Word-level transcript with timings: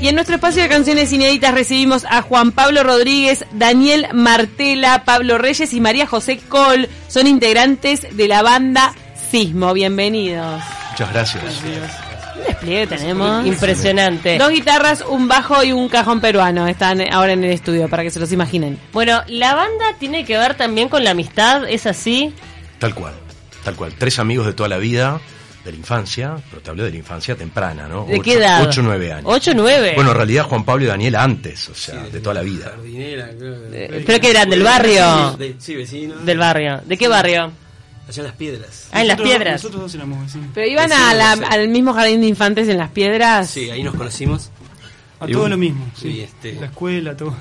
Y 0.00 0.06
en 0.06 0.14
nuestro 0.14 0.36
espacio 0.36 0.62
de 0.62 0.68
canciones 0.68 1.12
inéditas 1.12 1.52
recibimos 1.52 2.04
a 2.08 2.22
Juan 2.22 2.52
Pablo 2.52 2.84
Rodríguez, 2.84 3.44
Daniel 3.50 4.06
Martela, 4.12 5.02
Pablo 5.04 5.38
Reyes 5.38 5.72
y 5.72 5.80
María 5.80 6.06
José 6.06 6.38
Col. 6.48 6.88
Son 7.08 7.26
integrantes 7.26 8.06
de 8.16 8.28
la 8.28 8.42
banda 8.42 8.94
Sismo. 9.32 9.72
Bienvenidos. 9.72 10.62
Muchas 10.92 11.12
gracias. 11.12 11.44
Un 12.36 12.44
despliegue 12.44 12.86
tenemos. 12.86 13.44
Impresionante. 13.44 14.38
Dos 14.38 14.50
guitarras, 14.50 15.02
un 15.02 15.26
bajo 15.26 15.64
y 15.64 15.72
un 15.72 15.88
cajón 15.88 16.20
peruano 16.20 16.68
están 16.68 17.00
ahora 17.12 17.32
en 17.32 17.42
el 17.42 17.50
estudio, 17.50 17.88
para 17.88 18.04
que 18.04 18.12
se 18.12 18.20
los 18.20 18.30
imaginen. 18.30 18.78
Bueno, 18.92 19.22
la 19.26 19.56
banda 19.56 19.96
tiene 19.98 20.24
que 20.24 20.38
ver 20.38 20.54
también 20.54 20.88
con 20.88 21.02
la 21.02 21.10
amistad, 21.10 21.68
¿es 21.68 21.86
así? 21.86 22.32
Tal 22.78 22.94
cual, 22.94 23.14
tal 23.64 23.74
cual. 23.74 23.94
Tres 23.98 24.20
amigos 24.20 24.46
de 24.46 24.52
toda 24.52 24.68
la 24.68 24.78
vida, 24.78 25.20
de 25.64 25.72
la 25.72 25.76
infancia, 25.78 26.36
pero 26.48 26.62
te 26.62 26.70
hablo 26.70 26.84
de 26.84 26.90
la 26.90 26.96
infancia 26.96 27.34
temprana, 27.36 27.86
¿no? 27.88 28.04
¿De 28.06 28.14
Ocho- 28.14 28.22
qué 28.22 28.32
edad? 28.34 28.62
Ocho, 28.66 28.80
nueve 28.82 29.12
años. 29.12 29.24
Ocho, 29.26 29.52
nueve. 29.54 29.92
Bueno, 29.94 30.10
en 30.12 30.16
realidad 30.16 30.44
Juan 30.44 30.64
Pablo 30.64 30.84
y 30.84 30.86
Daniel 30.88 31.16
antes, 31.16 31.68
o 31.68 31.74
sea, 31.74 32.04
de 32.04 32.20
toda 32.20 32.34
la 32.34 32.42
vida. 32.42 32.72
Jardinera, 32.76 33.30
creo. 33.38 33.54
Eh, 33.72 34.02
¿Pero 34.06 34.20
que 34.20 34.30
eran 34.30 34.48
del 34.50 34.62
barrio? 34.62 35.36
De- 35.38 35.56
sí, 35.58 35.74
vecinos. 35.74 36.24
Del 36.24 36.38
barrio. 36.38 36.80
¿De 36.86 36.96
qué 36.96 37.08
barrio? 37.08 37.52
Allá 38.08 38.22
en 38.22 38.24
las 38.26 38.36
piedras. 38.36 38.88
Ah, 38.92 39.02
en 39.02 39.08
las 39.08 39.20
piedras. 39.20 39.52
Nosotros 39.62 39.82
dos 39.82 39.94
éramos 39.94 40.24
vecinos. 40.24 40.48
Pero 40.54 40.66
iban 40.66 40.88
Sí, 40.88 40.96
a 40.98 41.12
la- 41.14 41.36
sí. 41.36 41.42
al 41.50 41.68
mismo 41.68 41.92
jardín 41.92 42.22
de 42.22 42.26
infantes 42.28 42.66
en 42.68 42.78
las 42.78 42.90
piedras. 42.90 43.50
Sí, 43.50 43.68
ahí 43.68 43.82
nos 43.82 43.94
conocimos. 43.94 44.50
A 45.20 45.28
Y 45.28 45.32
todo 45.32 45.44
un- 45.44 45.50
lo 45.50 45.58
mismo. 45.58 45.90
sí, 45.94 46.12
Sí, 46.12 46.20
este- 46.22 46.54
La 46.54 46.66
escuela, 46.66 47.14
todo. 47.16 47.36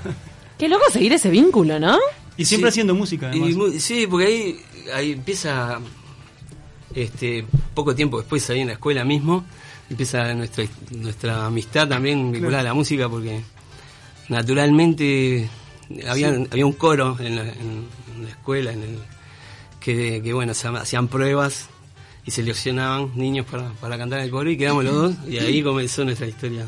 Qué 0.58 0.68
loco 0.68 0.84
seguir 0.92 1.14
ese 1.14 1.30
vínculo, 1.30 1.80
¿no? 1.80 1.98
Y 2.36 2.44
siempre 2.46 2.70
Sí. 2.72 2.74
haciendo 2.74 2.96
música, 2.96 3.30
además. 3.30 3.54
sí, 3.80 4.06
porque 4.08 4.26
ahí, 4.26 4.60
ahí 4.94 5.12
empieza, 5.14 5.80
este, 7.04 7.46
poco 7.74 7.94
tiempo 7.96 8.18
después, 8.20 8.50
ahí 8.50 8.62
en 8.62 8.68
la 8.68 8.74
escuela 8.74 9.06
mismo, 9.06 9.46
empieza 9.90 10.34
nuestra, 10.34 10.66
nuestra 10.92 11.46
amistad 11.46 11.88
también 11.88 12.32
vinculada 12.32 12.62
a 12.62 12.64
la 12.66 12.74
música, 12.74 13.08
porque 13.08 13.42
naturalmente 14.30 15.50
había, 16.08 16.30
había 16.52 16.66
un 16.66 16.74
coro 16.74 17.18
en 17.20 17.36
la, 17.36 17.42
en- 17.44 17.88
en 18.16 18.24
la 18.24 18.30
escuela 18.30 18.72
en 18.74 18.84
el, 18.84 18.98
que, 19.80 20.22
que, 20.24 20.34
bueno, 20.34 20.54
se 20.54 20.68
hacían 20.68 21.08
pruebas 21.08 21.70
y 22.26 22.32
seleccionaban 22.32 23.12
niños 23.16 23.46
para, 23.50 23.70
para 23.74 23.98
cantar 23.98 24.20
en 24.20 24.26
el 24.26 24.32
coro 24.32 24.50
y 24.50 24.58
quedamos 24.58 24.84
los 24.84 24.94
dos, 24.94 25.16
y 25.28 25.38
ahí 25.38 25.64
comenzó 25.64 26.04
nuestra 26.04 26.28
historia 26.28 26.66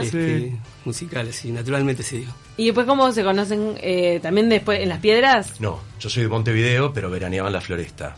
este, 0.00 0.38
Sí. 0.50 0.56
musical, 0.86 1.28
así, 1.28 1.50
naturalmente 1.50 2.02
se 2.02 2.18
dio. 2.18 2.28
Y 2.56 2.66
después, 2.66 2.86
¿cómo 2.86 3.12
se 3.12 3.22
conocen 3.22 3.74
eh, 3.82 4.20
también 4.22 4.48
después 4.48 4.80
en 4.80 4.88
las 4.88 5.00
piedras? 5.00 5.60
No, 5.60 5.80
yo 6.00 6.08
soy 6.08 6.22
de 6.22 6.28
Montevideo, 6.30 6.92
pero 6.94 7.10
veraneaba 7.10 7.48
en 7.48 7.52
la 7.54 7.60
Floresta. 7.60 8.16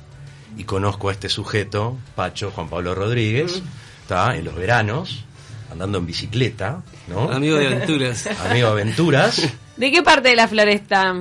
Y 0.57 0.65
conozco 0.65 1.09
a 1.09 1.13
este 1.13 1.29
sujeto, 1.29 1.97
Pacho 2.15 2.51
Juan 2.55 2.69
Pablo 2.69 2.95
Rodríguez, 2.95 3.63
está 4.03 4.37
en 4.37 4.45
los 4.45 4.55
veranos, 4.55 5.25
andando 5.71 5.99
en 5.99 6.07
bicicleta, 6.07 6.83
¿no? 7.09 7.31
Amigo 7.33 7.57
de 7.57 7.69
aventuras. 7.69 8.27
Amigo 8.49 8.67
de 8.75 8.83
aventuras. 8.83 9.49
¿De 9.77 9.91
qué 9.91 10.03
parte 10.03 10.29
de 10.29 10.37
la 10.37 10.47
floresta? 10.49 11.15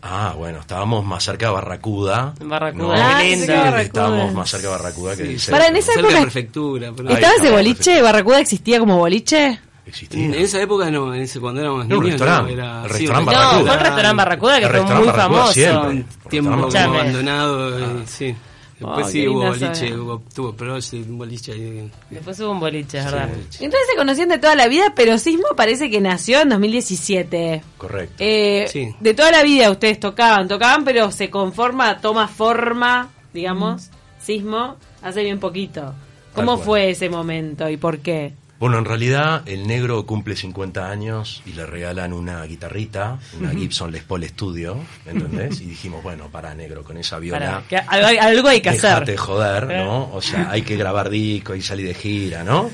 Ah, 0.00 0.32
bueno, 0.36 0.60
estábamos 0.60 1.04
más 1.04 1.24
cerca 1.24 1.46
de 1.46 1.52
Barracuda. 1.52 2.32
Barracuda, 2.40 2.82
¿no? 2.84 2.92
Ah, 2.94 3.20
sí, 3.20 3.46
Barracuda. 3.46 3.82
Estábamos 3.82 4.32
más 4.34 4.48
cerca 4.50 4.68
de 4.68 4.72
Barracuda 4.72 5.16
que 5.16 5.38
Sí, 5.38 5.50
Para, 5.50 5.66
en 5.66 5.76
esa 5.76 5.92
cerca 5.92 6.02
de 6.02 6.08
época- 6.14 6.22
prefectura. 6.22 6.92
pero- 6.96 7.10
¿Estaba 7.10 7.34
ese 7.34 7.50
boliche? 7.50 8.00
¿Barracuda 8.02 8.40
existía 8.40 8.78
como 8.78 8.96
boliche? 8.96 9.60
Existía. 9.84 10.24
En 10.24 10.34
esa 10.34 10.60
época 10.62 10.90
no, 10.90 11.14
en 11.14 11.22
ese, 11.22 11.40
cuando 11.40 11.60
éramos 11.62 11.82
un 11.82 11.88
niños. 11.88 12.04
restaurante, 12.10 12.54
no, 12.54 12.62
era, 12.62 12.84
el 12.84 12.90
sí, 12.92 13.06
restaurante 13.06 13.18
un 13.30 13.34
No, 13.34 13.40
Barracuda. 13.40 13.60
fue 13.64 13.72
el 13.72 13.80
restaurante 13.80 14.16
Barracuda 14.16 14.58
que 14.60 14.64
El 14.64 14.70
fue 14.70 14.80
muy 14.80 14.88
Barracuda 15.06 15.14
famoso. 15.22 15.52
siempre. 15.52 15.88
Un 15.90 16.06
tiempo 16.30 16.50
abandonado, 16.78 17.78
eh, 17.78 18.02
sí. 18.06 18.36
Después 18.78 19.06
Oh, 19.06 19.10
sí 19.10 19.26
hubo 19.26 19.40
boliche, 19.48 19.94
hubo, 19.96 20.22
tuvo 20.32 20.52
proche, 20.52 20.98
un 21.02 21.18
boliche 21.18 21.52
ahí. 21.52 21.90
Después 22.10 22.38
hubo 22.40 22.52
un 22.52 22.60
boliche, 22.60 22.98
es 22.98 23.04
¿verdad? 23.06 23.28
Entonces 23.60 23.88
se 23.90 23.96
conocían 23.96 24.28
de 24.28 24.38
toda 24.38 24.54
la 24.54 24.68
vida, 24.68 24.92
pero 24.94 25.18
Sismo 25.18 25.48
parece 25.56 25.90
que 25.90 26.00
nació 26.00 26.40
en 26.42 26.50
2017. 26.50 27.62
Correcto. 27.76 28.14
Eh, 28.18 28.66
Sí. 28.70 28.94
De 29.00 29.14
toda 29.14 29.32
la 29.32 29.42
vida 29.42 29.70
ustedes 29.70 29.98
tocaban, 29.98 30.46
tocaban, 30.46 30.84
pero 30.84 31.10
se 31.10 31.28
conforma, 31.28 32.00
toma 32.00 32.28
forma, 32.28 33.10
digamos, 33.34 33.90
Sismo, 34.22 34.76
hace 35.02 35.22
bien 35.24 35.40
poquito. 35.40 35.94
¿Cómo 36.34 36.56
fue 36.58 36.90
ese 36.90 37.08
momento 37.08 37.68
y 37.68 37.76
por 37.76 37.98
qué? 37.98 38.32
Bueno, 38.58 38.78
en 38.78 38.84
realidad 38.84 39.42
el 39.46 39.68
negro 39.68 40.04
cumple 40.04 40.34
50 40.34 40.90
años 40.90 41.42
y 41.46 41.52
le 41.52 41.64
regalan 41.64 42.12
una 42.12 42.42
guitarrita, 42.44 43.18
una 43.38 43.50
Gibson 43.50 43.92
Les 43.92 44.02
Paul 44.02 44.24
Studio, 44.24 44.76
¿entendés? 45.06 45.60
Y 45.60 45.66
dijimos, 45.66 46.02
bueno, 46.02 46.28
para 46.28 46.54
negro, 46.56 46.82
con 46.82 46.96
esa 46.96 47.20
viola. 47.20 47.62
Que 47.68 47.76
algo, 47.76 48.20
algo 48.20 48.48
hay 48.48 48.60
que 48.60 48.72
Déjate 48.72 48.88
hacer. 48.94 49.06
de 49.06 49.16
joder, 49.16 49.66
¿no? 49.68 50.10
O 50.12 50.20
sea, 50.20 50.50
hay 50.50 50.62
que 50.62 50.76
grabar 50.76 51.08
discos 51.08 51.56
y 51.56 51.62
salir 51.62 51.86
de 51.86 51.94
gira, 51.94 52.42
¿no? 52.42 52.68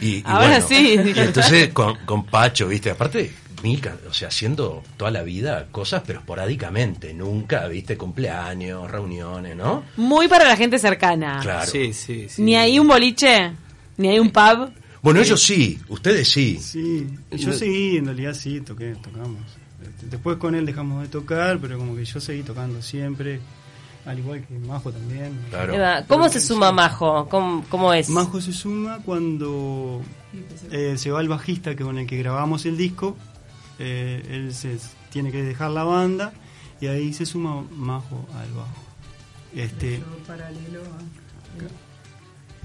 Y, 0.00 0.06
y 0.16 0.22
Ahora 0.24 0.48
bueno, 0.60 0.66
sí. 0.66 0.98
y 1.04 1.18
entonces 1.20 1.68
con, 1.74 1.96
con 2.06 2.24
Pacho, 2.24 2.66
¿viste? 2.68 2.90
Aparte, 2.90 3.30
mil, 3.62 3.78
can- 3.78 3.98
o 4.08 4.14
sea, 4.14 4.28
haciendo 4.28 4.82
toda 4.96 5.10
la 5.10 5.22
vida 5.22 5.66
cosas, 5.70 6.02
pero 6.06 6.20
esporádicamente, 6.20 7.12
nunca, 7.12 7.66
¿viste? 7.68 7.98
Cumpleaños, 7.98 8.90
reuniones, 8.90 9.54
¿no? 9.54 9.84
Muy 9.98 10.28
para 10.28 10.46
la 10.46 10.56
gente 10.56 10.78
cercana. 10.78 11.40
Claro. 11.42 11.70
Sí, 11.70 11.92
sí, 11.92 12.26
sí. 12.30 12.40
Ni 12.40 12.56
hay 12.56 12.78
un 12.78 12.88
boliche, 12.88 13.52
ni 13.98 14.08
hay 14.08 14.18
un 14.18 14.30
pub. 14.30 14.70
Bueno, 15.02 15.20
ellos 15.20 15.42
sí, 15.42 15.80
ustedes 15.88 16.28
sí. 16.28 16.58
Sí, 16.58 17.06
yo 17.30 17.52
seguí, 17.52 17.96
en 17.96 18.06
realidad 18.06 18.34
sí, 18.34 18.60
toqué, 18.60 18.94
tocamos. 18.96 19.40
Este, 19.82 20.06
Después 20.06 20.36
con 20.36 20.54
él 20.54 20.66
dejamos 20.66 21.02
de 21.02 21.08
tocar, 21.08 21.58
pero 21.58 21.78
como 21.78 21.96
que 21.96 22.04
yo 22.04 22.20
seguí 22.20 22.42
tocando 22.42 22.82
siempre, 22.82 23.40
al 24.04 24.18
igual 24.18 24.46
que 24.46 24.58
Majo 24.58 24.92
también. 24.92 25.38
Claro. 25.48 26.04
¿Cómo 26.06 26.28
se 26.28 26.40
suma 26.40 26.70
Majo? 26.70 27.28
¿Cómo, 27.28 27.64
cómo 27.68 27.94
es? 27.94 28.10
Majo 28.10 28.40
se 28.40 28.52
suma 28.52 28.98
cuando 29.04 30.02
eh, 30.70 30.96
se 30.98 31.10
va 31.10 31.20
el 31.20 31.28
bajista 31.28 31.74
que 31.74 31.82
con 31.82 31.98
el 31.98 32.06
que 32.06 32.18
grabamos 32.18 32.66
el 32.66 32.76
disco, 32.76 33.16
eh, 33.78 34.22
él 34.30 34.54
se 34.54 34.78
tiene 35.10 35.32
que 35.32 35.42
dejar 35.42 35.70
la 35.70 35.84
banda 35.84 36.32
y 36.80 36.88
ahí 36.88 37.12
se 37.14 37.24
suma 37.24 37.62
Majo 37.74 38.26
al 38.34 38.52
bajo. 38.52 38.90
Este, 39.54 40.00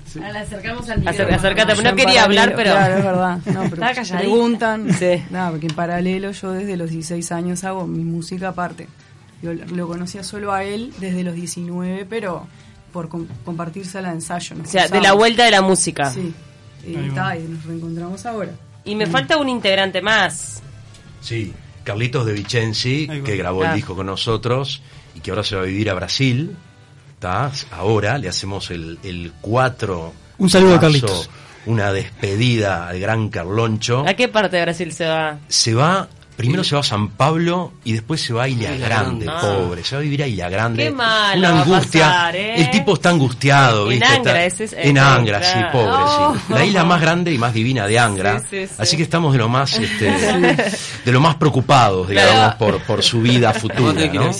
sí. 0.05 0.19
Ahora 0.19 0.31
le 0.33 0.39
acercamos 0.39 0.89
al 0.89 0.99
Acer- 1.01 1.11
micrófono. 1.11 1.35
acércate, 1.37 1.83
no 1.83 1.89
en 1.89 1.95
quería 1.95 2.23
hablar, 2.23 2.53
pero... 2.55 2.71
Claro, 2.71 2.97
es 2.97 3.03
verdad. 3.03 3.37
No, 3.37 3.43
pero 3.61 3.63
Estaba 3.65 3.93
calladita. 3.93 4.17
preguntan. 4.19 4.93
Sí. 4.93 5.23
Nada, 5.29 5.49
porque 5.51 5.67
en 5.67 5.75
paralelo 5.75 6.31
yo 6.31 6.51
desde 6.51 6.77
los 6.77 6.89
16 6.89 7.31
años 7.31 7.63
hago 7.63 7.85
mi 7.87 8.03
música 8.03 8.49
aparte. 8.49 8.87
Yo 9.41 9.53
lo 9.53 9.87
conocía 9.87 10.23
solo 10.23 10.53
a 10.53 10.63
él 10.63 10.93
desde 10.99 11.23
los 11.23 11.35
19, 11.35 12.05
pero 12.09 12.47
por 12.91 13.09
com- 13.09 13.27
compartirse 13.43 13.97
al 13.97 14.05
ensayo. 14.05 14.55
nos 14.55 14.67
O 14.67 14.71
sea, 14.71 14.83
de 14.83 14.87
la 14.89 14.95
cruzamos. 14.99 15.17
vuelta 15.17 15.45
de 15.45 15.51
la 15.51 15.61
música. 15.61 16.11
Sí. 16.11 16.33
Y, 16.87 17.09
ta, 17.13 17.35
y 17.37 17.43
nos 17.43 17.63
reencontramos 17.65 18.25
ahora. 18.25 18.51
Y 18.85 18.95
me 18.95 19.07
falta 19.07 19.37
un 19.37 19.49
integrante 19.49 20.01
más. 20.01 20.61
Sí, 21.19 21.53
Carlitos 21.83 22.25
de 22.25 22.33
Vicenzi, 22.33 23.07
que 23.23 23.35
grabó 23.35 23.63
Ah. 23.63 23.69
el 23.69 23.75
disco 23.75 23.95
con 23.95 24.05
nosotros 24.05 24.81
y 25.15 25.19
que 25.19 25.31
ahora 25.31 25.43
se 25.43 25.55
va 25.55 25.63
a 25.63 25.65
vivir 25.65 25.89
a 25.89 25.93
Brasil. 25.95 26.55
Ahora 27.71 28.17
le 28.17 28.29
hacemos 28.29 28.71
el, 28.71 28.99
el 29.03 29.33
4. 29.41 30.13
Un 30.37 30.49
saludo 30.49 30.75
a 30.75 30.79
Carlitos. 30.79 31.29
Una 31.65 31.91
despedida 31.91 32.87
al 32.87 32.99
gran 32.99 33.29
Carloncho. 33.29 34.07
¿A 34.07 34.13
qué 34.13 34.27
parte 34.27 34.57
de 34.57 34.61
Brasil 34.63 34.91
se 34.93 35.07
va? 35.07 35.39
Se 35.47 35.73
va, 35.73 36.07
primero 36.35 36.63
se 36.63 36.75
va 36.75 36.81
a 36.81 36.83
San 36.83 37.09
Pablo 37.09 37.73
y 37.83 37.93
después 37.93 38.21
se 38.21 38.33
va 38.33 38.43
a 38.43 38.47
Isla 38.49 38.71
Grande, 38.77 39.25
Grande. 39.25 39.47
pobre. 39.57 39.83
Se 39.83 39.95
va 39.95 39.99
a 39.99 40.03
vivir 40.03 40.23
a 40.23 40.27
Isla 40.27 40.49
Grande. 40.49 40.83
Qué 40.83 40.91
malo 40.91 41.37
Una 41.39 41.51
va 41.51 41.57
a 41.57 41.61
angustia. 41.63 42.05
pasar, 42.05 42.35
¿eh? 42.35 42.55
El 42.61 42.71
tipo 42.71 42.93
está 42.93 43.09
angustiado, 43.09 43.83
En 43.83 43.89
¿viste? 43.99 44.05
Angra, 44.05 44.45
Está- 44.45 44.63
ese 44.63 44.63
es- 44.65 44.85
en 44.85 44.97
Angra, 44.97 45.43
sí, 45.43 45.59
pobre, 45.71 46.37
sí. 46.47 46.53
La 46.53 46.65
isla 46.65 46.83
más 46.83 47.01
grande 47.01 47.31
y 47.33 47.37
más 47.37 47.53
divina 47.53 47.87
de 47.87 47.99
Angra. 47.99 48.39
Sí, 48.41 48.45
sí, 48.49 48.67
sí. 48.67 48.73
Así 48.77 48.97
que 48.97 49.03
estamos 49.03 49.31
de 49.33 49.39
lo 49.39 49.49
más, 49.49 49.73
este, 49.79 50.11
de 51.05 51.11
lo 51.11 51.19
más 51.19 51.35
preocupados, 51.35 52.07
digamos, 52.09 52.31
Claro. 52.33 52.57
por, 52.57 52.79
por 52.81 53.03
su 53.03 53.21
vida 53.21 53.49
a 53.49 53.53
futura, 53.53 54.01
a 54.01 54.07
¿no? 54.13 54.31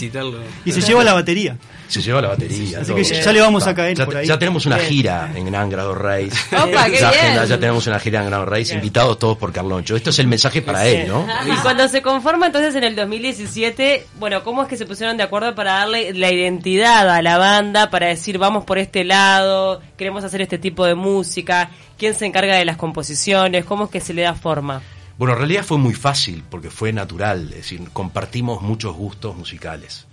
Y 0.66 0.72
se 0.72 0.82
lleva 0.82 1.04
la 1.04 1.14
batería. 1.14 1.58
Se 1.88 2.02
lleva 2.02 2.20
la 2.20 2.30
batería. 2.30 2.80
Así 2.80 2.88
todo. 2.88 2.96
que 2.96 3.04
ya- 3.04 3.22
ya 3.22 3.32
le 3.32 3.42
vamos 3.42 3.62
a 3.68 3.70
Está. 3.70 3.82
caer 3.84 3.96
ya, 3.96 4.06
por 4.06 4.18
ahí. 4.18 4.26
ya 4.26 4.40
tenemos 4.40 4.66
una 4.66 4.78
Bien. 4.78 4.90
gira 4.90 5.32
en 5.36 5.54
Angra 5.56 5.84
dos 5.84 5.96
Reis. 5.96 6.34
Opa, 6.52 6.86
qué 6.86 7.00
ya, 7.00 7.12
bien. 7.12 7.22
agenda- 7.26 7.46
ya 7.46 7.60
tenemos 7.60 7.86
una 7.86 8.00
gira 8.00 8.20
en 8.20 8.26
Angra 8.26 8.40
dos 8.40 8.50
Reis, 8.50 8.72
invitados 8.72 9.20
todos 9.20 9.38
por 9.38 9.54
Carloncho. 9.54 9.96
Esto 9.96 10.10
es 10.10 10.18
el 10.18 10.26
mensaje 10.28 10.64
para 10.64 10.86
él, 10.88 11.08
¿no? 11.08 11.28
Y 11.46 11.56
cuando 11.58 11.85
se 11.88 12.02
conforma 12.02 12.48
entonces 12.48 12.76
en 12.76 12.84
el 12.84 12.96
2017, 12.96 14.08
bueno, 14.20 14.44
¿cómo 14.44 14.64
es 14.64 14.68
que 14.68 14.78
se 14.78 14.86
pusieron 14.86 15.18
de 15.18 15.24
acuerdo 15.24 15.56
para 15.56 15.74
darle 15.74 16.14
la 16.14 16.32
identidad 16.32 17.10
a 17.10 17.22
la 17.22 17.38
banda, 17.38 17.90
para 17.90 18.08
decir 18.08 18.38
vamos 18.38 18.66
por 18.66 18.78
este 18.78 19.04
lado, 19.04 19.82
queremos 19.98 20.24
hacer 20.24 20.42
este 20.42 20.58
tipo 20.58 20.86
de 20.86 20.96
música? 20.96 21.72
¿Quién 21.98 22.14
se 22.14 22.26
encarga 22.26 22.56
de 22.56 22.66
las 22.66 22.78
composiciones? 22.78 23.66
¿Cómo 23.66 23.86
es 23.86 23.90
que 23.90 24.00
se 24.00 24.14
le 24.14 24.24
da 24.24 24.36
forma? 24.36 24.82
Bueno, 25.18 25.34
en 25.34 25.40
realidad 25.40 25.64
fue 25.64 25.78
muy 25.78 25.94
fácil 25.94 26.44
porque 26.50 26.70
fue 26.70 26.92
natural, 26.92 27.50
es 27.50 27.58
decir, 27.58 27.82
compartimos 27.94 28.62
muchos 28.62 28.96
gustos 28.96 29.36
musicales. 29.36 30.08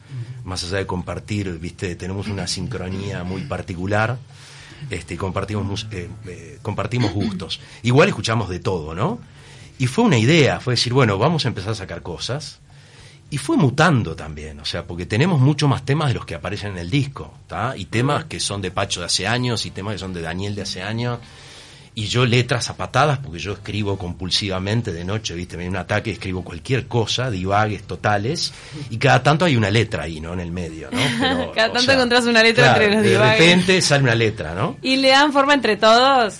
Más 0.44 0.62
allá 0.64 0.78
de 0.78 0.86
compartir, 0.86 1.58
viste, 1.58 1.96
tenemos 1.96 2.28
una 2.28 2.46
sincronía 2.46 3.24
muy 3.24 3.42
particular. 3.42 4.18
Este, 4.90 5.14
y 5.14 5.16
compartimos 5.16 5.86
eh, 5.92 6.08
eh, 6.26 6.58
compartimos 6.60 7.12
gustos. 7.12 7.60
Igual 7.82 8.08
escuchamos 8.08 8.48
de 8.48 8.58
todo, 8.58 8.94
¿no? 8.94 9.20
Y 9.82 9.88
fue 9.88 10.04
una 10.04 10.16
idea, 10.16 10.60
fue 10.60 10.74
decir, 10.74 10.92
bueno, 10.92 11.18
vamos 11.18 11.44
a 11.44 11.48
empezar 11.48 11.72
a 11.72 11.74
sacar 11.74 12.02
cosas. 12.02 12.60
Y 13.30 13.38
fue 13.38 13.56
mutando 13.56 14.14
también, 14.14 14.60
o 14.60 14.64
sea, 14.64 14.86
porque 14.86 15.06
tenemos 15.06 15.40
mucho 15.40 15.66
más 15.66 15.84
temas 15.84 16.06
de 16.06 16.14
los 16.14 16.24
que 16.24 16.36
aparecen 16.36 16.70
en 16.70 16.78
el 16.78 16.88
disco, 16.88 17.34
¿tá? 17.48 17.76
Y 17.76 17.86
temas 17.86 18.26
que 18.26 18.38
son 18.38 18.62
de 18.62 18.70
Pacho 18.70 19.00
de 19.00 19.06
hace 19.06 19.26
años 19.26 19.66
y 19.66 19.72
temas 19.72 19.94
que 19.94 19.98
son 19.98 20.12
de 20.12 20.22
Daniel 20.22 20.54
de 20.54 20.62
hace 20.62 20.82
años. 20.82 21.18
y 21.96 22.04
yo 22.04 22.24
letras 22.24 22.70
a 22.70 22.76
patadas, 22.76 23.18
porque 23.18 23.40
yo 23.40 23.54
escribo 23.54 23.98
compulsivamente 23.98 24.92
de 24.92 25.04
noche, 25.04 25.34
viste, 25.34 25.56
me 25.56 25.64
da 25.64 25.70
un 25.70 25.76
ataque, 25.78 26.12
escribo 26.12 26.44
cualquier 26.44 26.86
cosa, 26.86 27.28
divagues 27.28 27.82
totales, 27.82 28.54
y 28.88 28.98
cada 28.98 29.20
tanto 29.20 29.46
hay 29.46 29.56
una 29.56 29.68
letra 29.68 30.04
ahí, 30.04 30.20
¿no? 30.20 30.32
En 30.32 30.38
el 30.38 30.52
medio, 30.52 30.90
¿no? 30.92 31.00
Pero, 31.20 31.52
Cada 31.52 31.72
tanto 31.72 31.80
sea, 31.80 31.94
encontrás 31.94 32.24
una 32.26 32.44
letra 32.44 32.74
claro, 32.74 32.84
entre 32.84 33.14
los 33.14 33.20
De 33.20 33.32
repente 33.32 33.82
sale 33.82 34.04
una 34.04 34.14
letra, 34.14 34.54
¿no? 34.54 34.76
¿Y 34.80 34.94
le 34.98 35.08
dan 35.08 35.32
forma 35.32 35.54
entre 35.54 35.76
todos? 35.76 36.36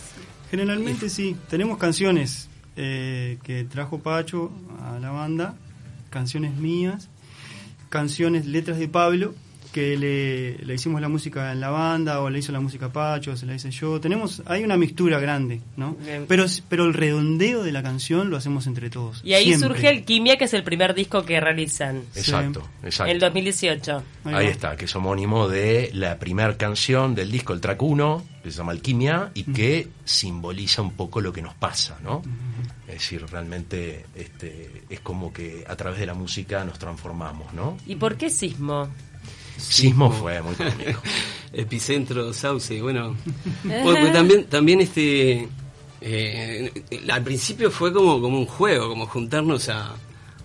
Generalmente 0.48 1.10
sí, 1.10 1.36
tenemos 1.50 1.76
canciones 1.76 2.48
eh, 2.76 3.38
que 3.42 3.64
trajo 3.64 3.98
Pacho 4.00 4.50
a 4.80 4.98
la 4.98 5.10
banda, 5.10 5.54
canciones 6.10 6.56
mías, 6.56 7.08
canciones, 7.88 8.46
letras 8.46 8.78
de 8.78 8.88
Pablo, 8.88 9.34
que 9.72 9.96
le, 9.96 10.58
le 10.58 10.74
hicimos 10.74 11.00
la 11.00 11.08
música 11.08 11.50
en 11.50 11.60
la 11.60 11.70
banda, 11.70 12.20
o 12.20 12.30
le 12.30 12.38
hizo 12.38 12.52
la 12.52 12.60
música 12.60 12.92
Pacho, 12.92 13.32
o 13.32 13.36
se 13.36 13.46
la 13.46 13.54
hice 13.54 13.70
yo. 13.70 14.00
Tenemos, 14.00 14.42
hay 14.46 14.62
una 14.62 14.76
mixtura 14.76 15.18
grande, 15.18 15.60
¿no? 15.76 15.94
Bien. 15.94 16.26
Pero, 16.28 16.44
pero 16.68 16.84
el 16.84 16.94
redondeo 16.94 17.62
de 17.62 17.72
la 17.72 17.82
canción 17.82 18.30
lo 18.30 18.36
hacemos 18.36 18.66
entre 18.66 18.90
todos. 18.90 19.20
Y 19.24 19.34
ahí 19.34 19.46
siempre. 19.46 19.68
surge 19.68 19.88
Alquimia, 19.88 20.36
que 20.36 20.44
es 20.44 20.54
el 20.54 20.62
primer 20.62 20.94
disco 20.94 21.24
que 21.24 21.40
realizan. 21.40 22.02
Exacto, 22.14 22.68
exacto. 22.82 23.10
En 23.10 23.16
el 23.16 23.20
2018. 23.20 24.02
Ahí 24.26 24.46
está, 24.46 24.76
que 24.76 24.84
es 24.84 24.94
homónimo 24.94 25.48
de 25.48 25.90
la 25.94 26.18
primera 26.18 26.56
canción 26.56 27.14
del 27.14 27.30
disco, 27.30 27.52
el 27.52 27.60
track 27.60 27.82
1, 27.82 28.24
que 28.42 28.50
se 28.50 28.58
llama 28.58 28.72
Alquimia, 28.72 29.30
y 29.34 29.44
que 29.44 29.88
simboliza 30.04 30.82
un 30.82 30.92
poco 30.92 31.20
lo 31.20 31.32
que 31.32 31.42
nos 31.42 31.54
pasa, 31.54 31.98
¿no? 32.02 32.22
Es 32.86 32.94
decir, 32.94 33.24
realmente 33.30 34.04
este, 34.14 34.82
es 34.90 35.00
como 35.00 35.32
que 35.32 35.64
a 35.66 35.76
través 35.76 35.98
de 35.98 36.06
la 36.06 36.14
música 36.14 36.62
nos 36.64 36.78
transformamos, 36.78 37.54
¿no? 37.54 37.78
¿Y 37.86 37.96
por 37.96 38.16
qué 38.16 38.28
Sismo? 38.28 38.88
Sismo 39.56 40.10
fue 40.10 40.40
muy 40.42 40.54
cómico. 40.54 41.00
Epicentro, 41.52 42.32
Sauce, 42.32 42.80
bueno. 42.80 43.16
Porque 43.84 44.06
también, 44.12 44.44
también 44.46 44.80
este. 44.80 45.48
eh, 46.00 46.72
al 47.10 47.22
principio 47.22 47.70
fue 47.70 47.92
como, 47.92 48.20
como 48.20 48.38
un 48.38 48.46
juego, 48.46 48.88
como 48.88 49.06
juntarnos 49.06 49.68
a, 49.68 49.94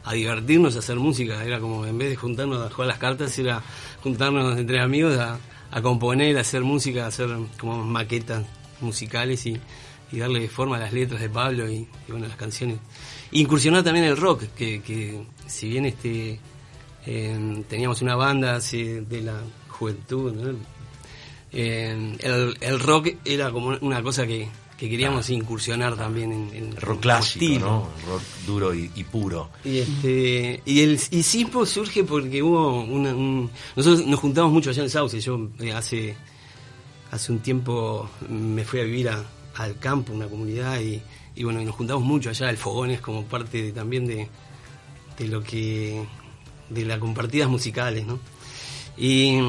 a 0.03 0.13
divertirnos, 0.13 0.75
a 0.75 0.79
hacer 0.79 0.97
música. 0.97 1.43
Era 1.43 1.59
como, 1.59 1.85
en 1.85 1.97
vez 1.97 2.09
de 2.09 2.15
juntarnos 2.15 2.65
a 2.65 2.69
jugar 2.73 2.87
las 2.87 2.99
cartas, 2.99 3.37
era 3.39 3.61
juntarnos 4.03 4.57
entre 4.57 4.81
amigos 4.81 5.17
a, 5.17 5.37
a 5.71 5.81
componer, 5.81 6.37
a 6.37 6.41
hacer 6.41 6.61
música, 6.61 7.05
a 7.05 7.07
hacer 7.07 7.29
como 7.59 7.83
maquetas 7.83 8.45
musicales 8.81 9.45
y, 9.45 9.59
y 10.11 10.17
darle 10.19 10.47
forma 10.49 10.77
a 10.77 10.79
las 10.79 10.93
letras 10.93 11.19
de 11.21 11.29
Pablo 11.29 11.69
y, 11.69 11.75
y, 11.75 11.87
bueno, 12.11 12.27
las 12.27 12.37
canciones. 12.37 12.77
Incursionar 13.31 13.83
también 13.83 14.05
el 14.05 14.17
rock, 14.17 14.43
que, 14.55 14.81
que 14.81 15.21
si 15.47 15.69
bien 15.69 15.85
este 15.85 16.39
eh, 17.07 17.63
teníamos 17.69 18.01
una 18.01 18.15
banda 18.15 18.55
así 18.57 18.83
de 18.83 19.21
la 19.21 19.39
juventud, 19.69 20.33
¿no? 20.33 20.57
Eh, 21.53 22.17
el, 22.19 22.57
el 22.59 22.79
rock 22.79 23.07
era 23.23 23.51
como 23.51 23.77
una 23.81 24.03
cosa 24.03 24.27
que, 24.27 24.49
que 24.77 24.89
queríamos 24.89 25.29
incursionar 25.29 25.95
también 25.95 26.31
en, 26.33 26.49
en 26.53 26.75
Rock 26.75 26.99
clásico, 27.01 27.45
estilo. 27.45 27.65
¿no? 27.65 27.89
Rock 28.11 28.21
duro 28.45 28.75
y, 28.75 28.91
y 28.95 29.03
puro. 29.05 29.49
Y 29.63 29.77
este 29.79 30.61
y 30.65 30.81
el 30.81 30.99
y 31.11 31.23
Sismo 31.23 31.65
surge 31.65 32.03
porque 32.03 32.43
hubo 32.43 32.83
una, 32.83 33.15
un, 33.15 33.49
nosotros 33.77 34.05
nos 34.05 34.19
juntamos 34.19 34.51
mucho 34.51 34.69
allá 34.71 34.83
en 34.83 34.89
Sauce. 34.89 35.19
Yo 35.21 35.49
eh, 35.59 35.71
hace 35.71 36.15
hace 37.11 37.31
un 37.31 37.39
tiempo 37.39 38.09
me 38.29 38.65
fui 38.65 38.81
a 38.81 38.83
vivir 38.83 39.07
a- 39.09 39.23
al 39.55 39.79
campo, 39.79 40.11
una 40.13 40.27
comunidad 40.27 40.79
y, 40.81 41.01
y 41.35 41.43
bueno, 41.43 41.61
nos 41.61 41.73
juntamos 41.75 42.03
mucho 42.03 42.29
allá. 42.29 42.49
El 42.49 42.57
fogón 42.57 42.91
es 42.91 42.99
como 42.99 43.23
parte 43.23 43.61
de- 43.63 43.71
también 43.71 44.05
de, 44.05 44.27
de 45.17 45.27
lo 45.29 45.41
que 45.41 46.05
de 46.69 46.85
las 46.85 46.99
compartidas 46.99 47.49
musicales, 47.49 48.05
¿no? 48.05 48.19
Y, 48.97 49.39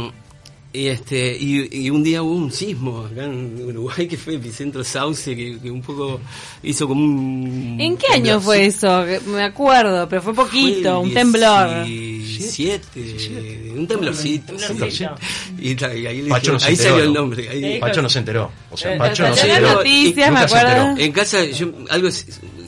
y 0.73 0.87
este 0.89 1.35
y, 1.41 1.87
y 1.87 1.89
un 1.91 2.03
día 2.05 2.23
hubo 2.23 2.35
un 2.35 2.53
sismo 2.53 3.07
acá 3.11 3.25
en 3.25 3.59
Uruguay 3.65 4.07
que 4.07 4.19
fue 4.19 4.35
epicentro 4.35 4.85
Sauce 4.85 5.35
que, 5.35 5.59
que 5.59 5.71
un 5.71 5.81
poco 5.81 6.21
hizo 6.63 6.87
como 6.87 7.03
un 7.03 7.77
¿En 7.81 7.97
qué 7.97 8.07
año 8.13 8.39
fue 8.41 8.67
eso? 8.67 9.05
Me 9.29 9.43
acuerdo, 9.43 10.07
pero 10.09 10.21
fue 10.21 10.35
poquito, 10.35 11.01
un 11.01 11.15
temblor. 11.15 11.87
17, 11.87 13.73
un 13.77 13.87
temblorcito. 13.87 14.55
Temblorcito. 14.55 15.15
Y, 15.59 15.83
ahí, 15.85 16.23
le 16.23 16.29
Pacho 16.29 16.53
dije- 16.53 16.53
no 16.53 16.61
se 16.61 16.67
ahí 16.67 16.73
enteró, 16.75 16.91
salió 16.91 17.05
el 17.05 17.13
¿no? 17.15 17.21
nombre. 17.21 17.49
ahí-. 17.49 17.79
Pacho 17.81 18.03
no 18.03 18.09
se 18.09 18.19
enteró. 18.19 18.51
O 18.71 18.77
sea, 18.77 18.95
Eh, 18.95 18.99
Pacho 18.99 19.29
no 19.29 19.35
se 19.35 19.47
enteró. 19.49 19.67
la 19.69 19.75
noticia, 19.75 20.27
Nunca 20.29 20.43
me 20.43 20.49
se 20.49 20.57
acuerdo. 20.59 20.83
enteró. 20.91 21.05
En 21.07 21.13
casa 21.13 21.45
yo 21.47 21.73
algo 21.91 22.09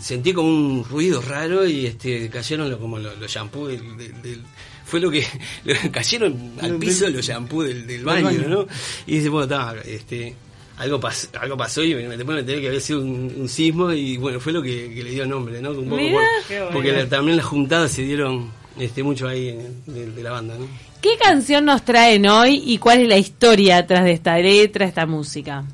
sentí 0.00 0.32
como 0.32 0.48
un 0.48 0.84
ruido 0.84 1.20
raro 1.20 1.66
y 1.66 1.86
este 1.86 2.28
cayeron 2.30 2.70
lo- 2.70 2.78
como 2.78 2.98
los, 2.98 3.18
los 3.18 3.30
shampoos 3.30 3.68
del, 3.72 3.96
del- 3.96 4.22
del- 4.22 4.42
fue 4.84 5.00
lo 5.00 5.10
que 5.10 5.24
lo- 5.64 5.74
cayeron 5.92 6.52
al 6.60 6.76
piso 6.76 7.08
los 7.08 7.24
shampoos 7.26 7.66
del, 7.68 7.86
del 7.86 8.04
baño, 8.04 8.24
baño. 8.24 8.48
¿no? 8.48 8.66
Y 9.06 9.16
dice, 9.16 9.28
bueno, 9.28 9.44
está, 9.44 9.74
este 9.86 10.34
algo 10.78 10.98
pasó, 10.98 11.28
algo 11.38 11.56
pasó 11.56 11.84
y 11.84 11.94
me- 11.94 12.16
después 12.16 12.34
me 12.34 12.40
enteré 12.40 12.60
que 12.62 12.68
había 12.68 12.80
sido 12.80 13.00
un, 13.00 13.34
un 13.38 13.48
sismo 13.48 13.92
y 13.92 14.16
bueno, 14.16 14.40
fue 14.40 14.52
lo 14.52 14.62
que, 14.62 14.92
que 14.94 15.02
le 15.04 15.10
dio 15.10 15.26
nombre, 15.26 15.60
¿no? 15.60 15.70
Un 15.72 15.84
poco 15.84 15.96
Mirá. 15.96 16.18
por- 16.48 16.72
porque 16.72 16.92
la- 16.92 17.06
también 17.08 17.36
las 17.36 17.46
juntadas 17.46 17.90
se 17.92 18.02
dieron 18.02 18.50
este 18.78 19.02
mucho 19.02 19.28
ahí 19.28 19.58
de, 19.86 20.10
de 20.10 20.22
la 20.22 20.30
banda, 20.32 20.56
¿no? 20.58 20.66
¿Qué 21.02 21.16
canción 21.22 21.64
nos 21.64 21.82
traen 21.84 22.26
hoy 22.26 22.62
y 22.66 22.76
cuál 22.78 23.00
es 23.00 23.08
la 23.08 23.16
historia 23.18 23.78
atrás 23.78 24.04
de 24.04 24.12
esta 24.12 24.38
letra, 24.38 24.84
esta 24.86 25.06
música? 25.06 25.64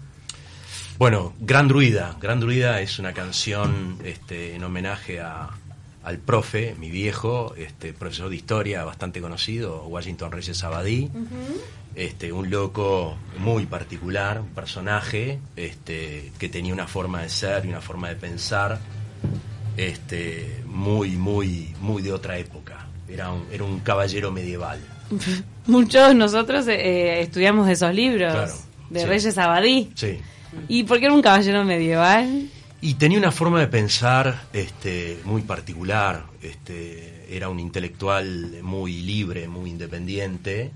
Bueno, 0.99 1.35
Gran 1.41 1.69
Druida. 1.69 2.17
Gran 2.21 2.41
Druida 2.41 2.81
es 2.81 2.99
una 2.99 3.13
canción 3.13 3.99
este, 4.03 4.55
en 4.55 4.65
homenaje 4.65 5.21
a, 5.21 5.51
al 6.03 6.19
profe, 6.19 6.75
mi 6.79 6.91
viejo, 6.91 7.55
este, 7.57 7.93
profesor 7.93 8.31
de 8.31 8.37
historia 8.37 8.83
bastante 8.85 9.21
conocido, 9.21 9.85
Washington 9.89 10.33
Reyes 10.33 10.65
Abadí. 10.65 11.11
este, 11.95 12.33
un 12.33 12.49
loco 12.51 13.17
muy 13.39 13.67
particular, 13.67 14.41
un 14.41 14.49
personaje 14.49 15.39
este, 15.55 16.33
que 16.39 16.49
tenía 16.49 16.73
una 16.73 16.87
forma 16.87 17.23
de 17.23 17.29
ser 17.29 17.67
y 17.67 17.69
una 17.69 17.83
forma 17.83 18.09
de 18.09 18.17
pensar 18.17 18.79
este, 19.77 20.63
muy, 20.67 21.11
muy, 21.17 21.75
muy 21.81 22.03
de 22.03 22.13
otra 22.13 22.39
época. 22.39 22.87
Era 23.07 23.33
un, 23.33 23.45
era 23.53 23.65
un 23.65 23.81
caballero 23.81 24.33
medieval. 24.33 24.81
Muchos 25.67 26.09
de 26.09 26.15
nosotros 26.15 26.67
eh, 26.69 27.21
estudiamos 27.21 27.69
esos 27.69 27.93
libros 27.95 28.33
Claro, 28.33 28.55
de 28.91 29.01
sí. 29.01 29.07
Reyes 29.07 29.39
Abadí. 29.39 29.91
Sí. 29.95 30.19
¿Y 30.69 30.85
por 30.85 30.99
qué 30.99 31.07
era 31.07 31.15
un 31.15 31.23
caballero 31.23 31.65
medieval? 31.65 32.49
Y 32.81 32.95
tenía 32.95 33.19
una 33.19 33.33
forma 33.33 33.61
de 33.61 33.69
pensar 33.69 34.45
este, 34.53 35.21
muy 35.25 35.43
particular. 35.43 36.25
Este, 36.43 37.27
era 37.35 37.49
un 37.49 37.59
intelectual 37.59 38.63
muy 38.63 39.03
libre, 39.03 39.49
muy 39.49 39.71
independiente, 39.71 40.71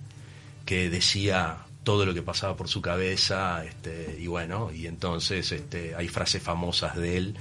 que 0.65 0.91
decía 0.91 1.59
todo 1.85 2.07
lo 2.07 2.15
que 2.15 2.23
pasaba 2.23 2.57
por 2.57 2.69
su 2.69 2.81
cabeza. 2.81 3.65
Este, 3.65 4.17
y 4.19 4.27
bueno, 4.27 4.71
y 4.73 4.87
entonces 4.87 5.53
este, 5.53 5.95
hay 5.95 6.09
frases 6.09 6.43
famosas 6.43 6.97
de 6.97 7.17
él. 7.17 7.35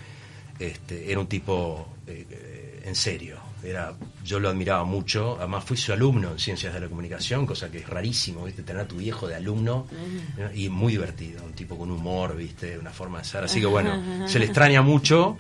Este, 0.59 1.11
era 1.11 1.19
un 1.19 1.27
tipo 1.27 1.87
eh, 2.05 2.25
eh, 2.29 2.83
en 2.85 2.95
serio. 2.95 3.48
Era, 3.63 3.93
yo 4.23 4.39
lo 4.39 4.49
admiraba 4.49 4.83
mucho. 4.85 5.35
Además, 5.39 5.63
fui 5.65 5.75
su 5.77 5.91
alumno 5.93 6.31
en 6.31 6.39
Ciencias 6.39 6.73
de 6.73 6.79
la 6.79 6.87
Comunicación, 6.87 7.45
cosa 7.45 7.69
que 7.69 7.79
es 7.79 7.89
rarísimo, 7.89 8.45
¿viste? 8.45 8.63
Tener 8.63 8.83
a 8.83 8.87
tu 8.87 8.95
viejo 8.97 9.27
de 9.27 9.35
alumno. 9.35 9.87
¿no? 10.37 10.53
Y 10.53 10.69
muy 10.69 10.93
divertido, 10.93 11.43
un 11.43 11.53
tipo 11.53 11.77
con 11.77 11.91
humor, 11.91 12.35
¿viste? 12.37 12.77
Una 12.77 12.91
forma 12.91 13.19
de 13.19 13.25
ser. 13.25 13.43
Así 13.43 13.59
que 13.59 13.65
bueno, 13.65 14.27
se 14.27 14.39
le 14.39 14.45
extraña 14.45 14.81
mucho. 14.81 15.37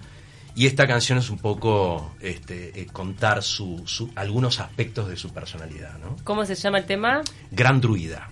Y 0.55 0.65
esta 0.65 0.87
canción 0.87 1.19
es 1.19 1.29
un 1.29 1.37
poco 1.37 2.15
este, 2.19 2.81
eh, 2.81 2.87
contar 2.91 3.43
su, 3.43 3.83
su- 3.85 4.11
algunos 4.15 4.59
aspectos 4.59 5.07
de 5.07 5.15
su 5.15 5.31
personalidad, 5.31 5.97
¿no? 5.99 6.17
¿Cómo 6.25 6.43
se 6.45 6.55
llama 6.55 6.79
el 6.79 6.85
tema? 6.85 7.21
Gran 7.51 7.79
druida. 7.79 8.29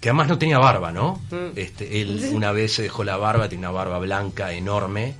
Que 0.00 0.10
además 0.10 0.28
no 0.28 0.38
tenía 0.38 0.58
barba, 0.58 0.92
¿no? 0.92 1.20
Mm. 1.30 1.56
Este, 1.56 2.00
él 2.00 2.30
una 2.32 2.52
vez 2.52 2.72
se 2.74 2.82
dejó 2.82 3.02
la 3.04 3.16
barba, 3.18 3.48
tenía 3.48 3.68
una 3.68 3.76
barba 3.76 3.98
blanca 3.98 4.52
enorme 4.52 5.14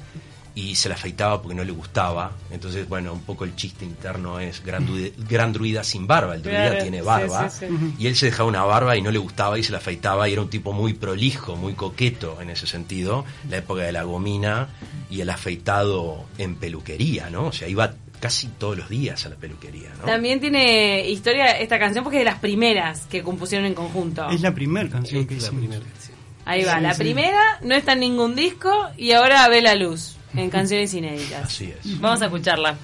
y 0.56 0.75
se 0.75 0.88
la 0.88 0.94
afeitaba 0.96 1.40
porque 1.42 1.54
no 1.54 1.62
le 1.64 1.70
gustaba. 1.70 2.32
Entonces, 2.50 2.88
bueno, 2.88 3.12
un 3.12 3.20
poco 3.20 3.44
el 3.44 3.54
chiste 3.54 3.84
interno 3.84 4.40
es 4.40 4.64
gran 4.64 4.86
druida, 4.86 5.10
gran 5.28 5.52
druida 5.52 5.84
sin 5.84 6.06
barba. 6.06 6.34
El 6.34 6.42
druida 6.42 6.70
Claro, 6.70 6.82
tiene 6.82 7.02
barba. 7.02 7.50
sí, 7.50 7.66
sí. 7.68 7.94
Y 7.98 8.06
él 8.06 8.16
se 8.16 8.26
dejaba 8.26 8.48
una 8.48 8.64
barba 8.64 8.96
y 8.96 9.02
no 9.02 9.10
le 9.10 9.18
gustaba 9.18 9.58
y 9.58 9.62
se 9.62 9.70
la 9.70 9.78
afeitaba 9.78 10.28
y 10.28 10.32
era 10.32 10.40
un 10.40 10.48
tipo 10.48 10.72
muy 10.72 10.94
prolijo, 10.94 11.56
muy 11.56 11.75
coqueto 11.75 12.40
en 12.40 12.48
ese 12.50 12.66
sentido. 12.66 13.25
La 13.50 13.58
época 13.58 13.82
de 13.82 13.92
la 13.92 14.04
gomina 14.04 14.68
y 15.10 15.20
el 15.20 15.28
afeitado 15.30 16.25
en 16.38 16.56
peluquería, 16.56 17.28
¿no? 17.30 17.48
O 17.48 17.52
sea, 17.52 17.68
iba 17.68 17.92
casi 18.18 18.46
todos 18.48 18.78
los 18.78 18.88
días 18.88 19.26
a 19.26 19.28
la 19.28 19.36
peluquería, 19.36 19.90
¿no? 20.00 20.06
También 20.06 20.40
tiene 20.40 21.06
historia 21.06 21.50
esta 21.58 21.78
canción 21.78 22.02
porque 22.02 22.16
es 22.16 22.20
de 22.25 22.30
las 22.30 22.38
primeras 22.40 23.06
que 23.10 23.22
compusieron 23.22 23.66
en 23.66 23.75
conjunto. 23.75 24.26
Es 24.30 24.40
la 24.40 24.54
primera 24.54 24.88
canción 24.88 25.26
que 25.26 25.34
Es 25.36 25.42
la 25.42 25.48
hicimos. 25.48 25.60
primera 25.66 25.84
canción. 25.84 26.16
Ahí 26.46 26.64
va, 26.64 26.76
Sí, 26.76 26.80
la 26.82 26.94
sí. 26.94 26.98
primera 27.02 27.58
no 27.62 27.75
está 27.75 27.92
en 27.92 28.00
ningún 28.00 28.34
disco 28.34 28.72
y 28.96 29.12
ahora 29.12 29.46
ve 29.48 29.60
la 29.60 29.75
luz 29.75 30.15
en 30.37 30.50
canciones 30.50 30.93
inéditas. 30.95 31.45
Así 31.45 31.73
es. 31.73 32.00
Vamos 32.00 32.23
a 32.23 32.26
escucharla. 32.26 32.76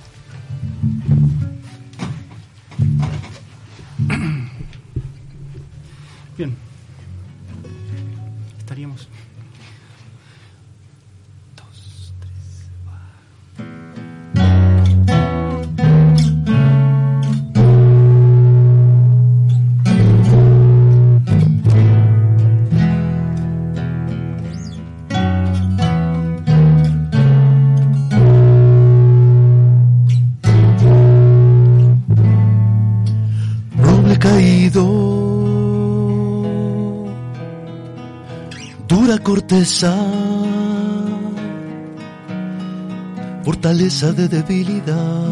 Fortaleza 43.44 44.12
de 44.12 44.28
debilidad. 44.28 45.26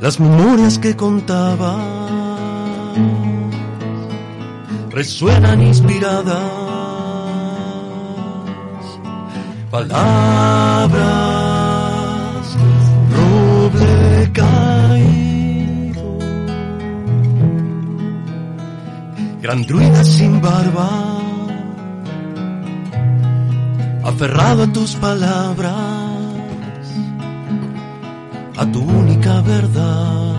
Las 0.00 0.18
memorias 0.18 0.78
que 0.78 0.96
contaba 0.96 1.76
resuenan 4.90 5.60
inspiradas. 5.60 6.40
Palabras, 9.70 10.98
roble 13.16 14.32
caído, 14.32 16.18
gran 19.42 19.62
druida 19.66 20.02
sin 20.04 20.40
barba, 20.40 21.19
aferrado 24.10 24.64
a 24.64 24.72
tus 24.72 24.96
palabras, 24.96 25.72
a 28.56 28.66
tu 28.72 28.80
única 28.80 29.40
verdad. 29.40 30.34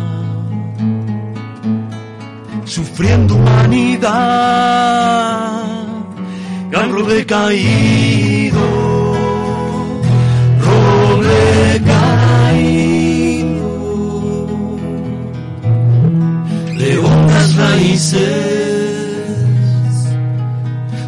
Sufriendo 2.66 3.36
humanidad, 3.36 4.12
roble 6.72 7.26
caído, 7.26 8.60
roble 10.68 11.82
caído, 11.94 13.70
de 16.78 16.98
hondas 17.00 17.56
raíces, 17.56 18.22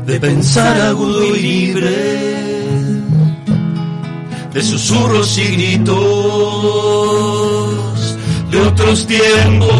de 0.05 0.19
pensar 0.19 0.81
agudo 0.81 1.23
y 1.23 1.41
libre, 1.41 2.52
de 4.53 4.61
susurros 4.61 5.37
y 5.39 5.45
gritos 5.45 5.93
de 8.51 8.57
otros 8.61 9.07
tiempos, 9.07 9.71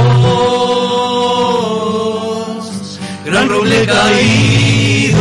gran 3.23 3.49
roble 3.49 3.85
caído. 3.85 5.12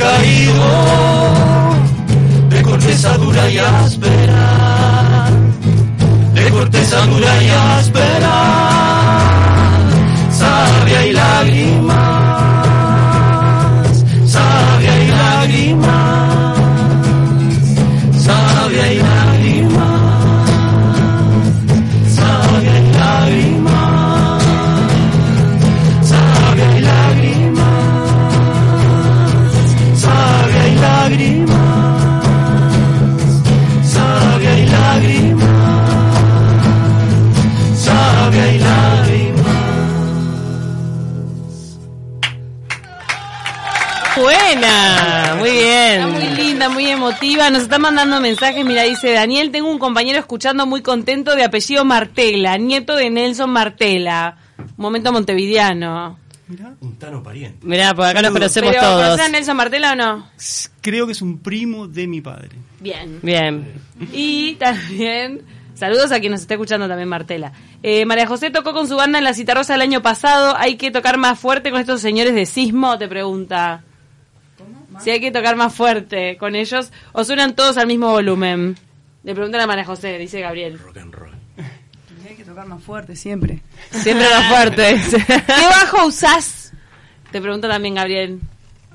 Caído, 0.00 0.68
de 2.48 2.62
corteza 2.62 3.16
dura 3.18 3.50
y 3.50 3.58
áspera 3.58 4.80
de 6.34 6.50
corteza 6.50 7.06
dura 7.06 7.42
y 7.42 7.48
áspera, 7.50 8.34
sabia 10.30 11.06
y 11.06 11.12
lágrimas, 11.12 11.89
lágrimas, 31.10 32.24
sabia 33.84 34.58
y 34.58 34.66
lágrimas 34.66 35.50
sabia 37.74 38.52
y 38.54 38.58
lágrimas. 38.58 39.46
Buena, 44.16 45.36
muy 45.38 45.48
Está 45.48 46.06
muy 46.08 46.20
bien. 46.20 46.36
linda, 46.36 46.68
muy 46.68 46.86
emotiva. 46.88 47.50
Nos 47.50 47.62
está 47.62 47.78
mandando 47.78 48.20
mensajes. 48.20 48.64
Mira, 48.66 48.82
dice 48.82 49.12
Daniel, 49.12 49.50
tengo 49.50 49.70
un 49.70 49.78
compañero 49.78 50.18
escuchando 50.18 50.66
muy 50.66 50.82
contento 50.82 51.34
de 51.34 51.44
apellido 51.44 51.84
Martela, 51.84 52.58
nieto 52.58 52.96
de 52.96 53.08
Nelson 53.10 53.50
Martela. 53.50 54.36
Momento 54.76 55.12
montevideano. 55.12 56.19
Mirá, 56.50 56.74
Un 56.80 56.98
tano 56.98 57.22
pariente. 57.22 57.64
Mirá, 57.66 57.94
por 57.94 58.04
acá 58.06 58.20
nos 58.22 58.32
conocemos 58.32 58.70
Pero, 58.72 58.82
todos. 58.82 59.02
¿conocen 59.04 59.24
a 59.26 59.28
Nelson 59.28 59.56
Martela 59.56 59.92
o 59.92 59.96
no? 59.96 60.30
creo 60.80 61.06
que 61.06 61.12
es 61.12 61.22
un 61.22 61.38
primo 61.38 61.86
de 61.86 62.06
mi 62.06 62.20
padre. 62.20 62.50
Bien. 62.80 63.20
Bien. 63.22 63.72
Y 64.12 64.54
también, 64.56 65.42
saludos 65.74 66.10
a 66.12 66.18
quien 66.20 66.32
nos 66.32 66.40
está 66.40 66.54
escuchando 66.54 66.88
también 66.88 67.08
Martela. 67.08 67.52
Eh, 67.82 68.04
María 68.04 68.26
José 68.26 68.50
tocó 68.50 68.72
con 68.72 68.88
su 68.88 68.96
banda 68.96 69.18
en 69.18 69.24
la 69.24 69.32
Citarrosa 69.34 69.74
el 69.76 69.80
año 69.80 70.02
pasado. 70.02 70.54
¿Hay 70.58 70.76
que 70.76 70.90
tocar 70.90 71.16
más 71.18 71.38
fuerte 71.38 71.70
con 71.70 71.80
estos 71.80 72.00
señores 72.00 72.34
de 72.34 72.44
Sismo? 72.46 72.98
Te 72.98 73.06
pregunta. 73.08 73.84
Si 74.98 75.10
hay 75.10 75.20
que 75.20 75.30
tocar 75.30 75.56
más 75.56 75.72
fuerte 75.72 76.36
con 76.36 76.54
ellos 76.56 76.90
o 77.12 77.24
suenan 77.24 77.54
todos 77.54 77.76
al 77.78 77.86
mismo 77.86 78.10
volumen. 78.10 78.76
Le 79.22 79.34
preguntan 79.34 79.60
a 79.60 79.66
María 79.66 79.84
José, 79.84 80.18
dice 80.18 80.40
Gabriel. 80.40 80.78
Rock 80.78 80.96
and 80.98 81.14
roll. 81.14 81.29
Tocar 82.50 82.66
más 82.66 82.82
fuerte 82.82 83.14
siempre. 83.14 83.62
Siempre 83.92 84.26
más 84.28 84.48
fuerte. 84.48 85.00
¿Qué 85.26 85.66
bajo 85.68 86.08
usás? 86.08 86.72
Te 87.30 87.40
pregunta 87.40 87.68
también 87.68 87.94
Gabriel. 87.94 88.40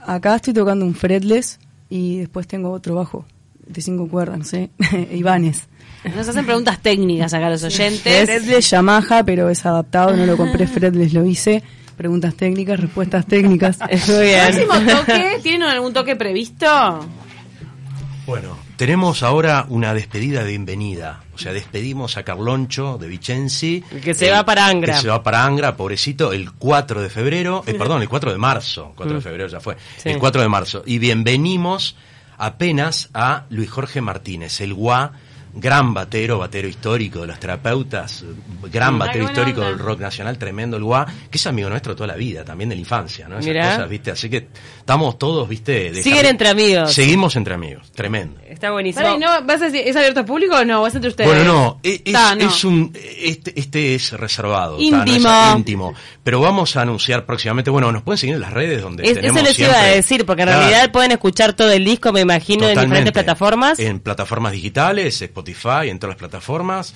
Acá 0.06 0.36
estoy 0.36 0.54
tocando 0.54 0.84
un 0.84 0.94
fretless 0.94 1.58
y 1.90 2.18
después 2.18 2.48
tengo 2.48 2.70
otro 2.72 2.96
bajo 2.96 3.26
de 3.66 3.82
cinco 3.82 4.10
cuerdas, 4.10 4.40
no 4.40 4.44
sé, 4.44 4.72
Ibanez. 5.10 5.70
Nos 6.04 6.28
hacen 6.28 6.46
preguntas 6.46 6.82
técnicas 6.82 7.34
acá 7.34 7.50
los 7.50 7.64
oyentes. 7.64 8.26
Fretless 8.26 8.72
Yamaha, 8.72 9.24
pero 9.24 9.50
es 9.50 9.66
adaptado, 9.66 10.18
no 10.18 10.26
lo 10.26 10.36
compré 10.36 10.68
fretless, 10.68 11.14
lo 11.14 11.26
hice. 11.26 11.64
Preguntas 11.96 12.36
técnicas, 12.36 12.78
respuestas 12.78 13.26
técnicas. 13.26 13.80
Muy 13.80 14.26
bien. 14.26 14.48
Próximo 14.48 14.98
toque, 14.98 15.40
¿tienen 15.42 15.70
algún 15.70 15.94
toque 15.94 16.18
previsto? 16.18 17.08
Bueno, 18.26 18.58
tenemos 18.76 19.24
ahora 19.24 19.66
una 19.70 19.94
despedida 19.94 20.44
de 20.44 20.50
bienvenida. 20.50 21.24
O 21.36 21.38
sea, 21.38 21.54
despedimos 21.54 22.18
a 22.18 22.24
Carloncho 22.24 22.98
de 22.98 23.08
Vicenzi. 23.08 23.84
El 23.92 24.02
que 24.02 24.14
se 24.14 24.32
va 24.32 24.44
para 24.46 24.66
Angra. 24.68 24.96
Que 24.96 25.02
se 25.02 25.08
va 25.10 25.22
para 25.22 25.44
Angra, 25.46 25.76
pobrecito, 25.78 26.32
el 26.34 26.52
4 26.54 27.02
de 27.02 27.10
febrero. 27.10 27.64
Eh, 27.68 27.74
perdón, 27.74 28.02
el 28.02 28.10
4 28.10 28.32
de 28.32 28.38
marzo. 28.38 28.94
4 28.96 29.14
de 29.16 29.20
Mm. 29.20 29.24
febrero 29.24 29.48
ya 29.50 29.60
fue. 29.60 29.76
Sí. 29.98 30.10
El 30.10 30.18
4 30.20 30.42
de 30.42 30.48
marzo. 30.50 30.82
Y 30.86 30.98
bienvenimos 31.00 31.96
apenas 32.38 33.10
a 33.14 33.46
Luis 33.50 33.70
Jorge 33.70 34.02
Martínez, 34.02 34.60
el 34.62 34.74
guá, 34.74 35.12
gran 35.58 35.94
batero, 35.94 36.38
batero 36.40 36.68
histórico 36.68 37.22
de 37.22 37.28
los 37.28 37.40
terapeutas, 37.40 38.24
gran 38.72 39.00
batero 39.00 39.26
Ay, 39.26 39.32
histórico 39.32 39.62
onda. 39.62 39.70
del 39.72 39.80
rock 39.80 40.02
nacional, 40.02 40.38
tremendo 40.38 40.76
el 40.78 40.84
guá, 40.84 41.06
que 41.32 41.38
es 41.38 41.48
amigo 41.48 41.70
nuestro 41.70 41.96
toda 41.96 42.08
la 42.08 42.16
vida, 42.16 42.44
también 42.44 42.70
de 42.70 42.76
la 42.76 42.82
infancia, 42.82 43.28
¿no? 43.28 43.36
Esas 43.36 43.46
Mirá. 43.48 43.70
cosas, 43.72 43.90
¿viste? 43.90 44.12
Así 44.12 44.30
que 44.30 44.48
estamos 44.80 45.18
todos, 45.18 45.48
¿viste? 45.48 45.92
de 45.92 46.04
Siguen 46.04 46.26
entre 46.26 46.50
amigos. 46.50 46.92
Seguimos 46.94 47.36
entre 47.36 47.54
amigos, 47.54 47.92
tremendo. 47.94 48.40
Está 48.48 48.72
buenísimo. 48.72 49.04
Pará, 49.06 49.16
¿y 49.16 49.20
no, 49.20 49.46
vas 49.46 49.62
a 49.62 49.66
decir, 49.66 49.82
¿Es 49.88 49.96
abierto 49.96 50.20
al 50.22 50.26
público 50.26 50.56
o 50.58 50.66
no? 50.66 50.82
¿O 50.84 50.88
es 50.88 50.96
entre 50.96 51.10
ustedes? 51.10 51.30
Bueno, 51.30 51.44
no, 51.46 51.80
e- 51.84 52.02
es, 52.04 52.14
Ta, 52.14 52.36
no. 52.36 52.48
es 52.48 52.64
un, 52.66 52.92
este, 53.18 53.58
este 53.60 53.96
es 53.96 54.12
reservado. 54.12 54.78
ta, 54.78 54.82
no 54.84 55.06
Íntimo. 55.06 55.30
es 55.52 55.56
íntimo. 55.58 55.94
Pero 56.24 56.42
vamos 56.42 56.76
a 56.76 56.82
anunciar 56.82 57.26
próximamente, 57.26 57.70
bueno, 57.70 57.92
nos 57.92 58.02
pueden 58.04 58.18
seguir 58.18 58.36
en 58.36 58.42
las 58.42 58.52
redes 58.54 58.82
donde 58.82 59.04
Es- 59.08 59.14
tenemos 59.16 59.38
eso 59.38 59.46
les 59.46 59.60
iba 59.60 59.70
a 59.70 59.74
siempre- 59.74 59.96
decir, 59.96 60.26
porque 60.26 60.42
en 60.44 60.48
Claro, 60.50 60.62
realidad 60.68 60.92
pueden 60.92 61.12
escuchar 61.12 61.54
todo 61.54 61.72
el 61.72 61.86
disco, 61.86 62.12
me 62.12 62.22
imagino, 62.22 62.68
en 62.68 62.78
diferentes 62.80 63.14
plataformas. 63.14 63.80
En 63.80 64.00
plataformas 64.00 64.52
digitales, 64.52 65.22
Spotify, 65.22 65.45
en 65.46 66.00
todas 66.00 66.14
las 66.14 66.20
plataformas. 66.20 66.94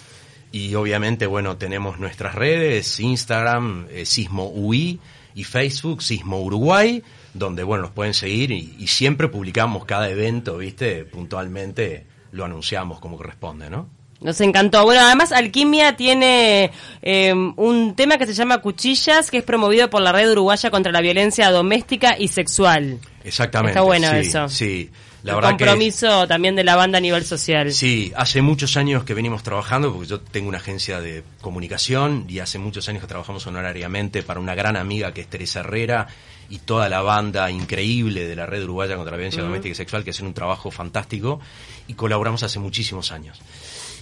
Y 0.51 0.73
obviamente, 0.75 1.27
bueno, 1.27 1.57
tenemos 1.57 1.99
nuestras 1.99 2.33
redes, 2.33 2.99
Instagram, 2.99 3.87
eh, 3.91 4.05
Sismo 4.05 4.49
UI, 4.49 4.99
y 5.35 5.43
Facebook, 5.43 6.01
Sismo 6.01 6.41
Uruguay, 6.41 7.03
donde, 7.33 7.63
bueno, 7.63 7.83
nos 7.83 7.91
pueden 7.91 8.13
seguir 8.13 8.51
y, 8.51 8.75
y 8.79 8.87
siempre 8.87 9.27
publicamos 9.27 9.85
cada 9.85 10.09
evento, 10.09 10.57
¿viste? 10.57 11.05
Puntualmente 11.05 12.05
lo 12.31 12.45
anunciamos 12.45 12.99
como 12.99 13.17
corresponde, 13.17 13.69
¿no? 13.69 13.87
Nos 14.21 14.41
encantó. 14.41 14.83
Bueno, 14.83 15.01
además 15.01 15.31
Alquimia 15.31 15.95
tiene 15.95 16.71
eh, 17.01 17.33
un 17.33 17.95
tema 17.95 18.17
que 18.17 18.25
se 18.25 18.33
llama 18.33 18.57
Cuchillas, 18.57 19.31
que 19.31 19.37
es 19.37 19.43
promovido 19.43 19.89
por 19.89 20.01
la 20.01 20.11
Red 20.11 20.31
Uruguaya 20.31 20.69
contra 20.69 20.91
la 20.91 20.99
Violencia 20.99 21.49
Doméstica 21.51 22.17
y 22.19 22.27
Sexual. 22.27 22.99
Exactamente. 23.23 23.71
Está 23.71 23.81
bueno 23.81 24.09
sí, 24.09 24.15
eso. 24.17 24.49
Sí, 24.49 24.91
la 25.23 25.31
El 25.31 25.35
verdad 25.37 25.57
que... 25.57 25.65
compromiso 25.65 26.27
también 26.27 26.55
de 26.55 26.63
la 26.63 26.75
banda 26.75 26.97
a 26.97 27.01
nivel 27.01 27.25
social. 27.25 27.71
Sí, 27.73 28.11
hace 28.15 28.41
muchos 28.41 28.77
años 28.77 29.03
que 29.03 29.13
venimos 29.13 29.43
trabajando, 29.43 29.91
porque 29.91 30.07
yo 30.07 30.19
tengo 30.21 30.49
una 30.49 30.59
agencia 30.59 31.01
de 31.01 31.23
comunicación 31.41 32.25
y 32.29 32.39
hace 32.39 32.59
muchos 32.59 32.87
años 32.89 33.01
que 33.01 33.07
trabajamos 33.07 33.45
honorariamente 33.47 34.23
para 34.23 34.39
una 34.39 34.55
gran 34.55 34.77
amiga 34.77 35.13
que 35.13 35.21
es 35.21 35.27
Teresa 35.27 35.59
Herrera 35.61 36.07
y 36.49 36.59
toda 36.59 36.89
la 36.89 37.01
banda 37.01 37.51
increíble 37.51 38.27
de 38.27 38.35
la 38.35 38.45
Red 38.45 38.63
Uruguaya 38.63 38.95
contra 38.95 39.11
la 39.11 39.17
Violencia 39.17 39.43
Doméstica 39.43 39.71
y 39.71 39.75
Sexual, 39.75 40.03
que 40.03 40.09
hacen 40.11 40.25
un 40.25 40.33
trabajo 40.33 40.71
fantástico 40.71 41.39
y 41.87 41.93
colaboramos 41.93 42.41
hace 42.43 42.59
muchísimos 42.59 43.11
años. 43.11 43.39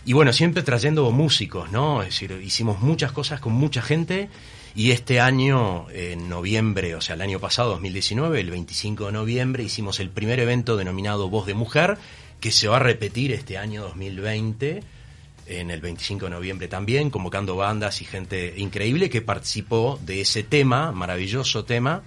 Y 0.05 0.13
bueno, 0.13 0.31
siempre 0.31 0.63
trayendo 0.63 1.11
músicos, 1.11 1.69
¿no? 1.71 2.01
Es 2.01 2.09
decir, 2.09 2.39
hicimos 2.41 2.79
muchas 2.79 3.11
cosas 3.11 3.41
con 3.41 3.51
mucha 3.51 3.81
gente 3.81 4.29
y 4.77 4.91
este 4.91 5.19
año, 5.19 5.87
en 5.89 6.29
noviembre, 6.29 6.93
o 6.93 7.01
sea, 7.01 7.15
el 7.15 7.21
año 7.21 7.39
pasado, 7.39 7.71
2019, 7.71 8.39
el 8.39 8.51
25 8.51 9.07
de 9.07 9.11
noviembre, 9.11 9.63
hicimos 9.63 9.99
el 9.99 10.11
primer 10.11 10.39
evento 10.39 10.77
denominado 10.77 11.29
Voz 11.29 11.47
de 11.47 11.55
Mujer, 11.55 11.97
que 12.39 12.51
se 12.51 12.67
va 12.67 12.75
a 12.75 12.79
repetir 12.79 13.31
este 13.31 13.57
año 13.57 13.81
2020, 13.81 14.83
en 15.47 15.71
el 15.71 15.81
25 15.81 16.25
de 16.25 16.29
noviembre 16.29 16.67
también, 16.67 17.09
convocando 17.09 17.55
bandas 17.55 18.03
y 18.03 18.05
gente 18.05 18.53
increíble 18.57 19.09
que 19.09 19.23
participó 19.23 19.99
de 20.05 20.21
ese 20.21 20.43
tema, 20.43 20.91
maravilloso 20.91 21.65
tema, 21.65 22.03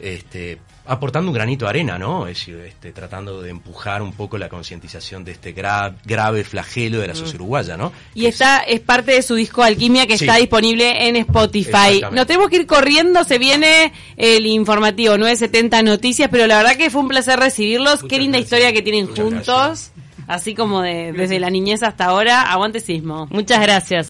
este, 0.00 0.58
aportando 0.86 1.30
un 1.30 1.34
granito 1.34 1.64
de 1.66 1.70
arena, 1.70 1.98
¿no? 1.98 2.26
Es 2.26 2.38
decir, 2.38 2.56
este, 2.66 2.92
tratando 2.92 3.42
de 3.42 3.50
empujar 3.50 4.00
un 4.00 4.12
poco 4.12 4.38
la 4.38 4.48
concientización 4.48 5.24
de 5.24 5.32
este 5.32 5.54
gra- 5.54 5.94
grave 6.04 6.44
flagelo 6.44 7.00
de 7.00 7.08
la 7.08 7.14
sociedad 7.14 7.36
uruguaya, 7.36 7.76
¿no? 7.76 7.92
Y 8.14 8.26
esta 8.26 8.58
es 8.60 8.80
parte 8.80 9.12
de 9.12 9.22
su 9.22 9.34
disco 9.34 9.62
Alquimia 9.62 10.06
que 10.06 10.16
Sí. 10.16 10.24
está 10.24 10.36
disponible 10.36 11.08
en 11.08 11.16
Spotify. 11.16 12.02
Nos 12.12 12.26
tenemos 12.26 12.48
que 12.48 12.56
ir 12.56 12.66
corriendo, 12.66 13.24
se 13.24 13.38
viene 13.38 13.92
el 14.16 14.46
informativo 14.46 15.18
970 15.18 15.82
Noticias, 15.82 16.28
pero 16.30 16.46
la 16.46 16.56
verdad 16.58 16.76
que 16.76 16.90
fue 16.90 17.00
un 17.02 17.08
placer 17.08 17.38
recibirlos. 17.38 18.02
Qué 18.04 18.18
linda 18.18 18.38
historia 18.38 18.72
que 18.72 18.82
tienen 18.82 19.08
Muchas 19.08 19.24
juntos, 19.24 19.90
así 20.26 20.54
como 20.54 20.80
de, 20.82 21.12
desde 21.12 21.38
la 21.40 21.50
niñez 21.50 21.82
hasta 21.82 22.04
ahora. 22.06 22.50
Aguante 22.52 22.80
sismo. 22.80 23.26
Muchas 23.30 23.60
gracias. 23.60 24.06